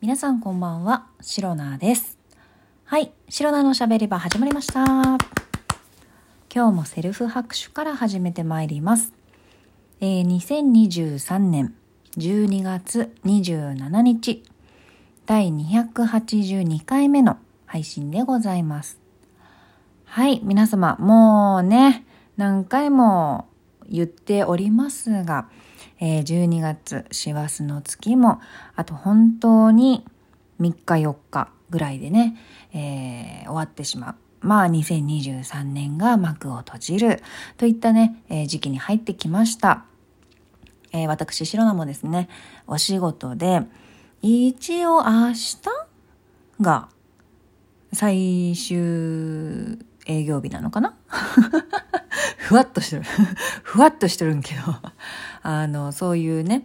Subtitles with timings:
[0.00, 2.18] 皆さんこんばんは、シロナです。
[2.84, 4.84] はい、シロナのしゃべり場始まりました。
[4.84, 5.18] 今
[6.54, 9.12] 日もセルフ拍手から始めてまいります。
[10.00, 11.74] えー、2023年
[12.16, 14.44] 12月27日、
[15.26, 17.36] 第282回目の
[17.66, 19.00] 配信でございます。
[20.04, 22.06] はい、皆様、もうね、
[22.36, 23.48] 何回も
[23.88, 25.48] 言っておりますが、
[26.00, 28.40] えー、12月、師走の月も、
[28.76, 30.04] あと本当に
[30.60, 32.36] 3日4日ぐらいでね、
[32.72, 34.14] えー、終わってしまう。
[34.40, 37.22] まあ2023年が幕を閉じる
[37.56, 39.84] といったね、えー、時期に入ってきました。
[40.92, 42.28] えー、私、白菜もですね、
[42.66, 43.62] お仕事で、
[44.22, 45.58] 一応明日
[46.60, 46.88] が
[47.92, 50.94] 最終営業日なのかな？
[52.38, 53.02] ふわっとしてる。
[53.62, 54.60] ふわっとしてるんけど。
[55.42, 56.64] あの、そういうね、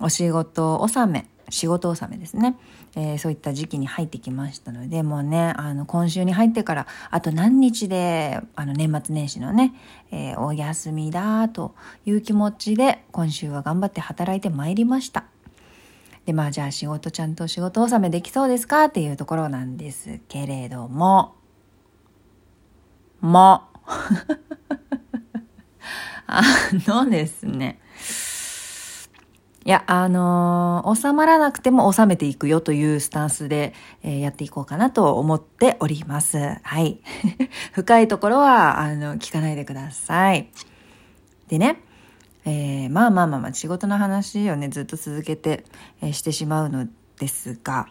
[0.00, 2.56] お仕事納め、仕事納めですね。
[2.96, 9.74] えー、そういった時期に入ってきましたので、もうね、あの、今週に入ってから、あと何日で、あの、年末年始のね、
[10.10, 11.74] えー、お休みだと
[12.06, 15.24] いう気持ちで、今週は頑張って働いてまいりました。
[16.26, 21.34] で、まあ、じゃあ仕事ちゃんと仕事納めできそうですかっていうところなんですけれども、
[23.20, 23.62] も、
[26.26, 26.42] あ
[26.86, 27.80] のですね、
[29.68, 36.38] いや、あのー、収まらなくても収めていくよというスタンスで、えー、やっていこうかなと思っております。
[36.62, 37.02] はい。
[37.74, 40.48] 深いところは、あの、聞かないでください。
[41.48, 41.82] でね、
[42.46, 45.66] えー、まあまあまあまあ、仕事の話をね、ずっと続けて、
[46.00, 46.86] えしてしまうの
[47.18, 47.88] ですが、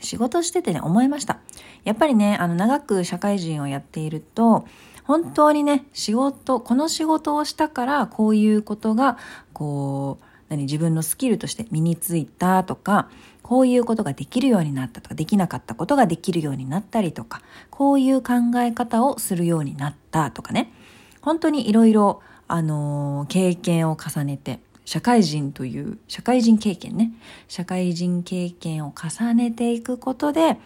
[0.00, 1.38] 仕事しててね、思いました。
[1.84, 4.66] やっぱりね、あの、長く社会人をやっていると、
[5.04, 9.16] 本当にね、仕事、この仕事をしたから、こういうことが、
[9.52, 13.08] こう、何、自分のスキルとして身についたとか、
[13.42, 20.72] こういうことができるようになったとか、できなかったことができるようになったりとか、こういう考え方をするようになったとかね、
[21.20, 27.12] 本当にいろいろ、あの、経験を重ねて、社会人という、社会人経験ね、
[27.48, 30.58] 社会人経験を重ねていくことで、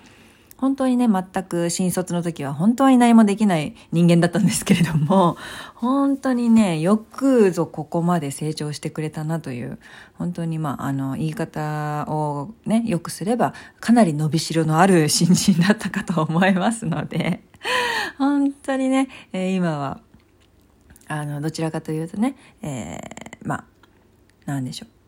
[0.60, 5.38] 本当にね、全く新卒の時は本当に何もできない人間だったんですけれども、
[5.74, 9.78] 本当にね、よくぞここまで成長してくれたなという、
[10.18, 17.42] 本当にまあ、あの、言い方をね、よくすれば、かなり伸びしろのある新人だったかと思いますので、
[18.18, 20.02] 本当にね、えー、今は、
[21.08, 23.64] あの、どちらかというとね、えー、まあ、
[24.44, 24.99] なんでしょう。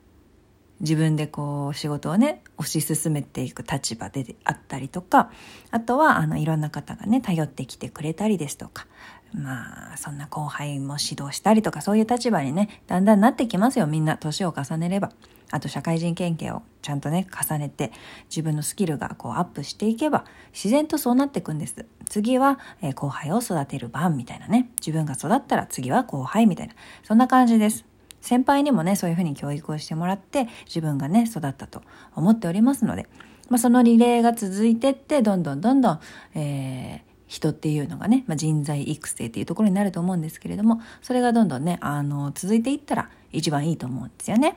[0.83, 5.31] 自分でこう仕事をね推し進めていく立場であったりとか
[5.71, 8.87] あとはあのいろんな方がね頼ってきてくれたりですとか
[9.33, 13.87] まあそんな後輩も指導したりとかそういう立場にねだんだんなってきますよ。
[13.87, 15.11] みんな年を重ねれば。
[15.51, 17.93] あと社会人経験をちゃんとね重ねて
[18.31, 21.87] 自分のスキルがこうアップしていけば自然とそうなっていくんです。
[22.07, 24.71] 次は、え、後輩を育てる番みたいなね。
[24.81, 26.75] 自分が育ったら次は後輩みたいな。
[27.03, 27.87] そんな感じです。
[28.23, 31.83] 先輩にもねそういうふうに教育をしてもらって自分がね育ったと
[32.15, 33.07] 思っておりますので、
[33.51, 36.01] まあ、そのリレーが続いてってどんどんどんどん、
[36.35, 44.57] えー、人っていうのがね、まあ、人材育成っていうところになると思うんですけれどもそれがどんどんねあの続いていったら一番いいと思うんですよね。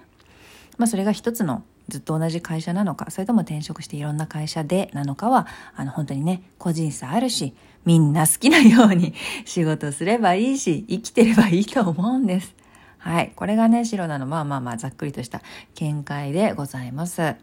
[0.78, 7.54] まあ、それが一つのずっと同じ会社なのかそれとも転職していろんな会社でなのかはあの本当にね個人差あるし
[7.86, 9.14] みんな好きなように
[9.46, 12.65] 仕事すればいいし生きてればいいと思うんです。
[13.06, 13.34] はい。
[13.36, 15.44] これがね、白なの、まあまあまあ、ざっくりとした
[15.76, 17.36] 見解でございます。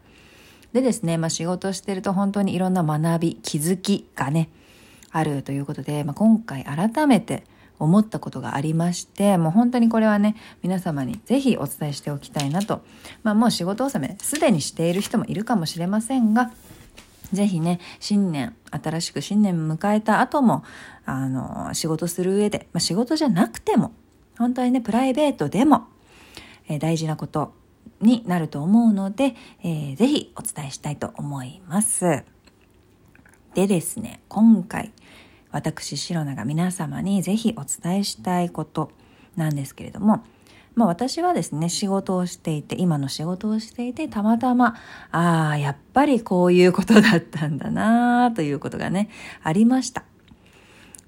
[0.73, 4.49] でですね、まあ仕事してると本当にいろんな学び、気づきがね、
[5.11, 7.45] あるということで、まあ、今回改めて
[7.79, 12.81] 思ったことがありまして、もう本当にこれはね、皆様にぜひお伝えしておきたいなと。
[13.23, 16.51] まあもう仕事納め、すでにしている人もいるかもしれませんが、
[17.31, 20.65] ぜひね、新年、新しく新年迎えた後も、
[21.05, 23.93] あの、仕事する上で、まあ仕事じゃなくても、
[24.37, 25.87] 本当にね、プライベートでも、
[26.67, 27.53] えー、大事なこと
[28.01, 32.23] になると思うので、えー、ぜひお伝えしたいと思います。
[33.53, 34.91] でですね、今回、
[35.51, 38.91] 私、白菜が皆様にぜひお伝えしたいこと
[39.35, 40.23] なんですけれども、
[40.75, 44.75] まあ私はですね、仕事をしていて、今の仕事をしていて、たまたま、
[45.11, 49.09] ああ、やっぱりこういうことだったんだなということがね、
[49.43, 50.03] ありました。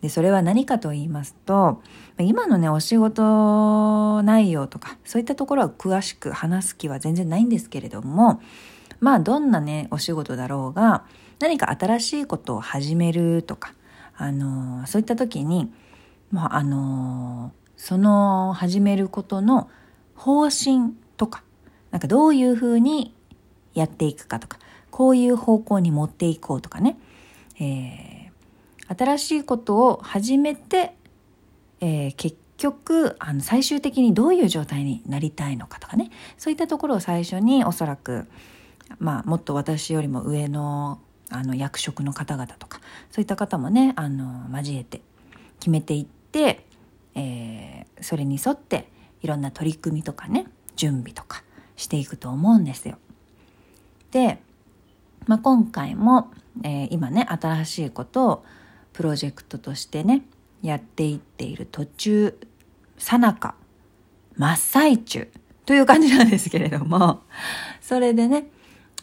[0.06, 1.82] で、それは何かと言いますと、
[2.20, 8.40] 今のね、お仕事内容とか、そういったところは詳しく話す気は全然ないんですけれども、
[9.00, 11.06] まあ、どんなね、お仕事だろうが、
[11.40, 13.74] 何か新しいことを始めるとか、
[14.16, 15.74] あの、そういった時に、
[16.32, 19.72] まあ、あの、その始めることの
[20.14, 21.42] 方針とか、
[21.90, 23.16] なんかどういうふうに
[23.74, 24.60] やっていくかとか、
[24.92, 26.96] こういう方向に持っていこうとかね、
[27.60, 28.15] えー、
[28.88, 30.96] 新しいことを始めて、
[31.82, 38.28] えー、結局あの最終的にどういう状態になりたいのかとかねそういったところを最初におそらく、
[39.00, 41.00] まあ、もっと私よりも上の
[41.32, 42.80] あの役職の方々とか
[43.10, 45.02] そういった方もねあの交えて
[45.60, 46.68] 決めていって、
[47.16, 48.88] えー、それに沿って
[49.24, 50.46] いろんな取り組みとかね
[50.76, 51.44] 準備とか
[51.76, 53.00] していくと思うんですよ。
[54.12, 54.40] で、
[55.26, 56.32] まあ、今回も、
[56.64, 58.46] えー、今ね新しいことを
[58.96, 60.22] プロジェクトとしてね
[60.62, 62.38] やっていっている途中
[62.98, 63.56] さなか
[64.38, 65.28] 真っ最中
[65.66, 67.22] という感じなんですけれども
[67.82, 68.48] それでね、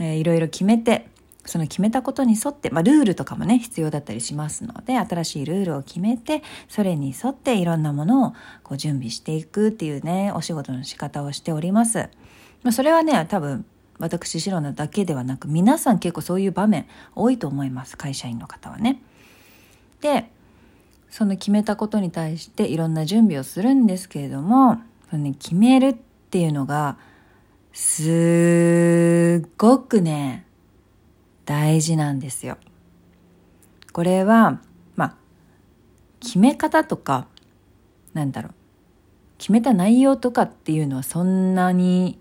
[0.00, 1.09] えー、いろいろ決めて
[1.44, 8.31] その決めたことに沿って、まあ、ルールとかもね必要だったりしますので新しいルールを決めてそれに沿っていろんなものを
[8.62, 12.09] こう準備していくっていうねお仕事の仕方をしております。
[12.62, 13.67] まあ、それはね多分
[13.99, 19.03] 私白菜だけではなく皆さん結構そういう場面多いと思います会社員の方はね。
[20.02, 20.31] で
[21.08, 25.94] その決めたことに対していろんな準備をするんですけれどもその、ね、決めるっ
[26.31, 26.99] ていうのが
[27.72, 30.44] すっごくね
[31.44, 32.58] 大事なんですよ。
[33.93, 34.60] これは、
[34.96, 35.14] まあ、
[36.20, 37.26] 決め方とか、
[38.14, 38.54] なんだろう、
[39.38, 42.19] 決めた内容とかっていうのはそんなに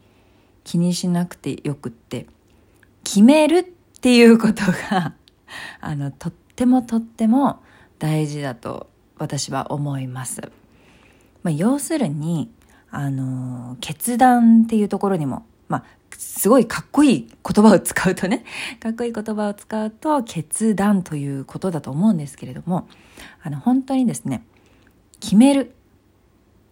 [0.63, 2.27] 気にしなくてよくって、
[3.03, 3.63] 決めるっ
[4.01, 5.13] ていうことが、
[5.79, 7.61] あの、とってもとっても
[8.01, 8.89] 大事だと
[9.19, 10.41] 私は思います。
[11.43, 12.51] まあ、要するに、
[12.89, 15.83] あの、決断っていうところにも、まあ、
[16.17, 18.43] すごいかっこいい言葉を使うとね、
[18.81, 22.87] かっこいい言葉を使うと決断ということだと思うんですけれども、
[23.43, 24.43] あの、本当にですね、
[25.19, 25.75] 決める。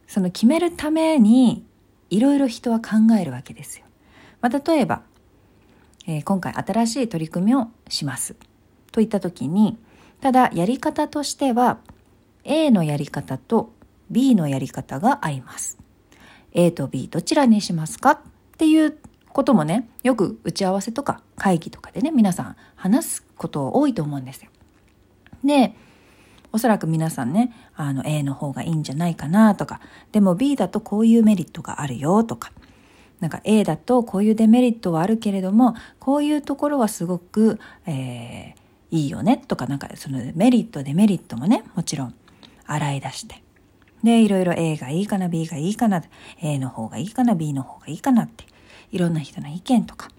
[0.08, 1.64] その決めるために、
[2.10, 3.86] いろいろ人は考えるわけですよ。
[4.42, 5.04] まあ、例えば、
[6.08, 8.36] えー、今回新しい取り組みをします。
[8.92, 9.78] といった時に、
[10.22, 11.80] ただやり方としては、
[12.44, 13.72] A のやり方と
[14.10, 15.78] B のやり方が合います。
[16.54, 18.12] A と B どちらにしますか？
[18.12, 18.20] っ
[18.58, 18.98] ていう
[19.30, 24.50] こともね、よく打ち合わせとか会議とかでね、皆さん話すこと多いと思うんですよ。
[25.44, 25.76] で、
[26.52, 29.80] おそらく皆さんね、あの A の方がいいんじゃないかなとか、
[30.12, 32.52] でも B だとこういうメリットがあるよとか、
[33.20, 38.60] なんか A だとこういうデメリットはあるけれども、こういうところはすごく、えー、
[38.92, 42.14] いいよねとか、なんかそのメリット、デメリットもね、もちろん
[42.66, 43.44] 洗い出して。
[44.04, 46.02] で、いろいろ A がいいかな、B がいいかな、
[46.42, 48.46] A の方がいいかな、B の方がいいかなって
[48.92, 50.10] いろんな人の意見とか、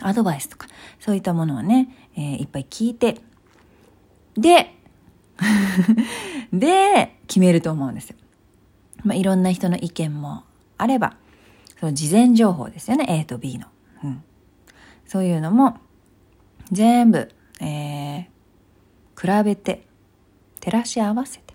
[0.00, 0.68] アドバイスとか、
[1.00, 3.20] そういったものをね、えー、いっぱい聞いて、
[4.36, 4.74] で、
[6.52, 8.16] で、決めると思うんですよ。
[9.04, 10.44] まあ、いろんな人の意見も
[10.78, 11.16] あれば、
[11.78, 13.66] その事前情報ですよね、A と B の。
[14.02, 14.24] うん。
[15.06, 15.78] そういうのも、
[16.72, 19.86] 全部、えー、比べて、
[20.60, 21.54] 照らし合わせて、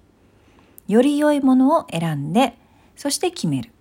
[0.87, 2.57] より良いものを選んで、
[2.95, 3.71] そして決める。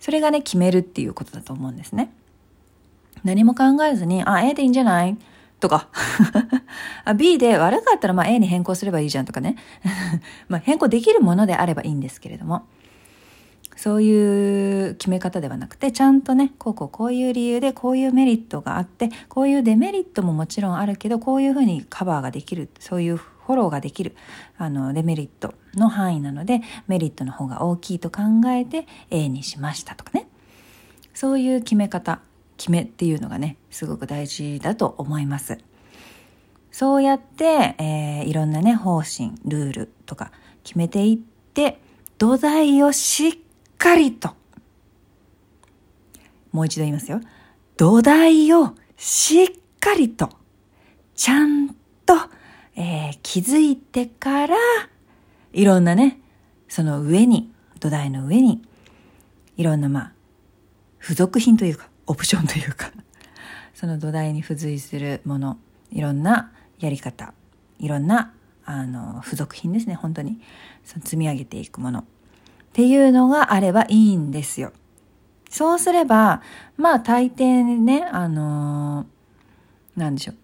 [0.00, 2.12] それがね、決めるっていうことだと思うんですね。
[3.24, 5.16] 何も考えずに、あ、A でいいんじゃない？
[5.60, 5.88] とか
[7.04, 9.56] あ、B で悪かったらまあ A に変更すればいいじゃんとかね。
[10.48, 12.62] まあ変更できるものであればいいんですけれども。
[13.78, 24.16] そういう決め方ではなくて、ちゃんとね、こうこうこういう理由でこういうメリットがあって、こういうデメリットももちろんあるけど、こういうふうにカバーができる、そういうフォローができる、
[24.56, 30.26] あの、デメリットの範囲なので、メリットの方が大きいと考えて A にしましたとかね。
[31.14, 32.20] そういう決め方、
[32.56, 35.56] 決めっていうのがね、すごく大事だと思います。
[36.72, 40.32] そうやって、えー、いろんなね、方針、ルールとか
[40.64, 41.16] 決めていっ
[41.54, 41.80] て、
[42.18, 43.38] 土台をしっ
[43.78, 44.30] かりと、
[46.52, 47.20] もう一度言いますよ。
[47.76, 49.48] 土台をしっ
[49.80, 50.30] かりと、
[51.14, 51.68] ちゃん
[52.04, 52.14] と、
[52.76, 54.56] えー、気づいてから、
[55.52, 56.20] いろんなね、
[56.68, 58.62] その上に、土台の上に、
[59.56, 60.12] いろんなまあ、
[61.00, 62.90] 付属品というか、オプションというか、
[63.74, 65.58] その土台に付随するもの、
[65.92, 67.32] いろんなやり方、
[67.78, 70.40] いろんな、あの、付属品ですね、本当に。
[70.84, 72.04] その積み上げていくもの。
[72.68, 74.72] っていうのがあればいいんですよ。
[75.50, 76.42] そうすれば、
[76.76, 80.36] まあ大抵ね、あのー、なんでしょう。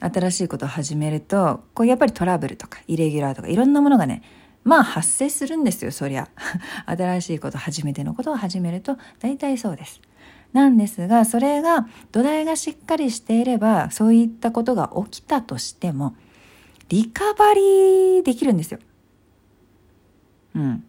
[0.00, 4.22] 新しいことを始めると、こうやっぱりトラブルとかイレギュラーとかいろんなものがね、
[4.64, 6.28] まあ発生するんですよ、そりゃ。
[6.86, 10.00] 新しいこと、初めてのことを始めると、大体そうです。
[10.52, 16.16] なんですが、それが土台がしっかりしていれば、そういったことが起きたとしても、
[16.88, 18.80] リカバリーできるんですよ。
[20.54, 20.84] うん。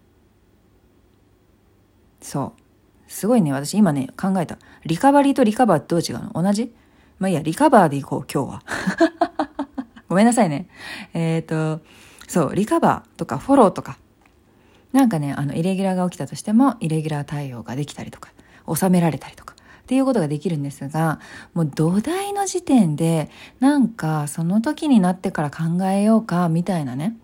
[2.27, 2.62] そう。
[3.07, 4.57] すごいね、私今ね、考えた。
[4.86, 6.43] リカバリーとリカバーってどう違うの？
[6.43, 6.74] 同じ？
[7.19, 8.63] まあいいや、リカバーでいこう、今日は。
[10.10, 10.67] ごめんなさいね。
[11.13, 11.81] えっ、ー、と、
[12.27, 13.98] そう、リカバーとかフォローとか、
[14.91, 18.31] なんかね、あの、イレギュラーが起きたとしても、イレギュラー対応ができたりとか、
[18.74, 21.22] 収められたりとか、っていうことができるんですが、
[21.53, 23.29] もう土台の時点で、
[23.62, 27.15] なんかその時になってから考えようか、みたいなね。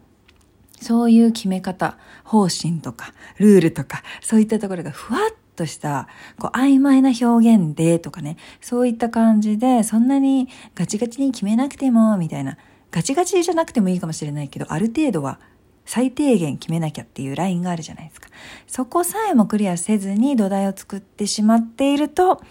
[0.84, 12.58] そういう決め方、方針とか、ルールとか、そういったところがふわっとした、こう、曖昧な表現でとかね、そういった感じで、そんなにガチガチに決めなくても、みたいな。
[12.92, 15.40] ガチガチじゃなくてもいいかもしれないけど、ある程度は
[15.86, 18.30] 最低限決めなきゃっていうラインがあるじゃないですか。
[18.68, 22.44] そこさえもクリアせずに土台を作ってしまっていると、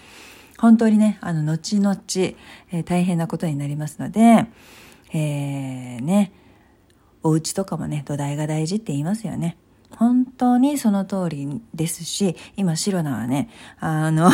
[0.58, 1.96] 本当にね、あの、後々、
[2.70, 4.46] えー、大変なことになりますので、
[5.12, 6.32] えー、ね、
[7.22, 9.56] お家とかもね、土台が大事って言いますよね。
[9.96, 13.48] 本当にその通りですし、今、シロナはね、
[13.78, 14.30] あの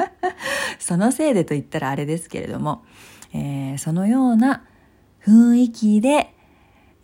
[0.78, 2.84] そのせいでと言ったらあれですけれども、
[3.32, 4.64] えー、そのような
[5.24, 6.34] 雰囲気で、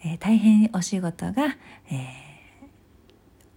[0.05, 1.57] えー、大変お仕事が、
[1.91, 2.28] えー、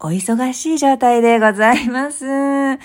[0.04, 2.26] お忙しい状態でございます。
[2.26, 2.78] は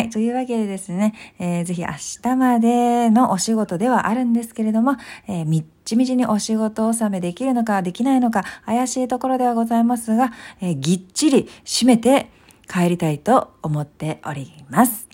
[0.00, 0.08] い。
[0.08, 1.88] というわけでですね、えー、ぜひ明
[2.22, 4.96] 日までのお仕事ではあるんですけれども、
[5.28, 10.32] えー、みっちみちにお仕事納めできるのかできないのか怪しいところではございますが、
[10.62, 12.30] えー、ぎっちり締めて
[12.66, 15.08] 帰りたいと思っております。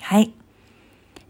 [0.00, 0.39] はい。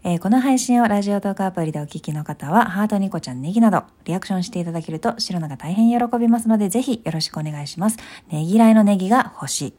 [0.03, 7.97] えー、この配信をラジオトークアプリでお聞きの方は、ハートニコちゃんネギなど、リアクションしていただけると、白菜が大変喜びますので、ぜひよろしくお願いします。
[8.31, 9.73] ねぎらいのネギが欲しい。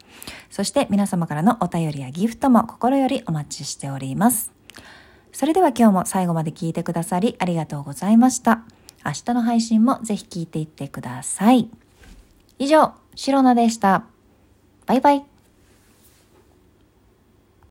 [0.48, 4.52] そして皆様からのお便りやギフトも心よりお待ちしております。
[5.32, 8.62] それでは今日も最後まで聞いてくださりありがとうございました。
[9.04, 11.68] 明日の配信もぜひ聞いていってください。
[12.60, 14.04] 以上、白菜でした。
[14.86, 15.31] バイバイ。